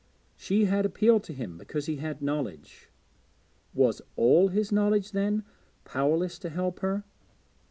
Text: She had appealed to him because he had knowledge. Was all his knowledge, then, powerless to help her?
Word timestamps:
She 0.35 0.65
had 0.65 0.83
appealed 0.83 1.23
to 1.25 1.33
him 1.33 1.59
because 1.59 1.85
he 1.85 1.97
had 1.97 2.23
knowledge. 2.23 2.89
Was 3.75 4.01
all 4.15 4.47
his 4.47 4.71
knowledge, 4.71 5.11
then, 5.11 5.43
powerless 5.85 6.39
to 6.39 6.49
help 6.49 6.79
her? 6.79 7.03